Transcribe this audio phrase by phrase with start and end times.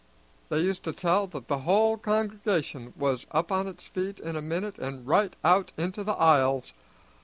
[0.49, 4.41] They used to tell that the whole congregation was up on its feet in a
[4.41, 6.73] minute and right out into the aisles.